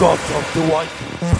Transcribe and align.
Wotan, 0.00 0.18
god 0.18 0.18
of 0.36 0.54
the 0.54 0.60
Vikings. 0.60 1.33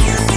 you. 0.00 0.33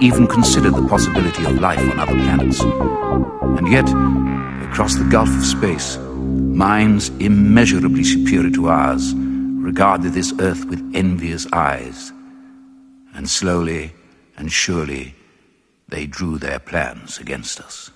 Even 0.00 0.26
considered 0.26 0.74
the 0.74 0.86
possibility 0.88 1.44
of 1.44 1.60
life 1.60 1.80
on 1.80 1.98
other 1.98 2.14
planets. 2.14 2.60
And 2.60 3.68
yet, 3.68 3.88
across 4.68 4.94
the 4.94 5.08
gulf 5.10 5.28
of 5.28 5.44
space, 5.44 5.96
minds 5.98 7.08
immeasurably 7.18 8.04
superior 8.04 8.50
to 8.50 8.68
ours 8.68 9.14
regarded 9.14 10.12
this 10.12 10.32
earth 10.40 10.64
with 10.66 10.82
envious 10.94 11.46
eyes. 11.52 12.12
And 13.14 13.28
slowly 13.28 13.92
and 14.36 14.52
surely, 14.52 15.14
they 15.88 16.06
drew 16.06 16.38
their 16.38 16.58
plans 16.58 17.18
against 17.18 17.60
us. 17.60 17.90